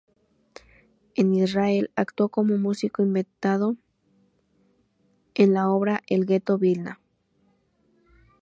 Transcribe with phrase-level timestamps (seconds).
[1.13, 3.75] En Israel actuó como músico invitado
[5.35, 6.99] en la obra "El ghetto Vilna".